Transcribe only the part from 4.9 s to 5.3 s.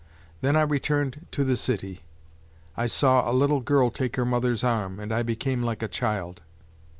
and I